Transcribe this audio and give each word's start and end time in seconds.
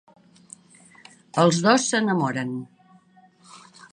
Els 1.43 1.59
dos 1.67 1.85
s'enamoren. 1.91 2.57